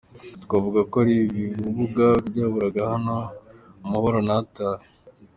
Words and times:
twavuga 0.43 0.79
ko 0.89 0.95
ari 1.03 1.13
ibumba, 1.41 2.05
ryaraburaga 2.27 2.81
hano 2.91 3.17
amahoro 3.85 4.17
ntatahe. 4.25 4.85